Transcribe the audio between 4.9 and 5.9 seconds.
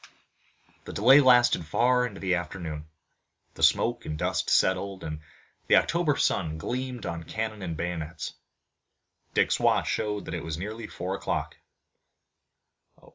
and the